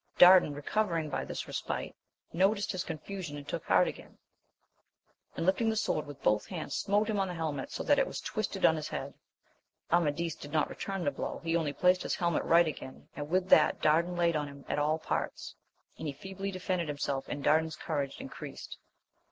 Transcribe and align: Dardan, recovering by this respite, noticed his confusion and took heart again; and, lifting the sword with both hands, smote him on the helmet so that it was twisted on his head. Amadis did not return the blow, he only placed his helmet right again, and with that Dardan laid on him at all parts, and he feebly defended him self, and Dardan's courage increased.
Dardan, 0.17 0.55
recovering 0.55 1.11
by 1.11 1.25
this 1.25 1.45
respite, 1.45 1.95
noticed 2.33 2.71
his 2.71 2.83
confusion 2.83 3.37
and 3.37 3.47
took 3.47 3.63
heart 3.65 3.87
again; 3.87 4.17
and, 5.37 5.45
lifting 5.45 5.69
the 5.69 5.75
sword 5.75 6.07
with 6.07 6.23
both 6.23 6.47
hands, 6.47 6.73
smote 6.75 7.07
him 7.07 7.19
on 7.19 7.27
the 7.27 7.35
helmet 7.35 7.69
so 7.71 7.83
that 7.83 7.99
it 7.99 8.07
was 8.07 8.19
twisted 8.19 8.65
on 8.65 8.75
his 8.77 8.87
head. 8.87 9.13
Amadis 9.91 10.33
did 10.33 10.51
not 10.51 10.71
return 10.71 11.03
the 11.05 11.11
blow, 11.11 11.37
he 11.43 11.55
only 11.55 11.71
placed 11.71 12.01
his 12.01 12.15
helmet 12.15 12.41
right 12.45 12.67
again, 12.67 13.09
and 13.15 13.29
with 13.29 13.49
that 13.49 13.79
Dardan 13.79 14.15
laid 14.15 14.35
on 14.35 14.47
him 14.47 14.65
at 14.67 14.79
all 14.79 14.97
parts, 14.97 15.53
and 15.99 16.07
he 16.07 16.13
feebly 16.13 16.49
defended 16.49 16.89
him 16.89 16.97
self, 16.97 17.27
and 17.29 17.43
Dardan's 17.43 17.75
courage 17.75 18.19
increased. 18.19 18.79